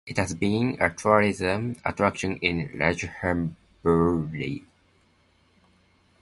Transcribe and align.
It 0.07 0.17
has 0.17 0.33
been 0.33 0.77
a 0.81 0.89
tourist 0.89 1.41
attraction 1.85 2.37
in 2.37 2.69
Rajahmundry. 2.69 4.63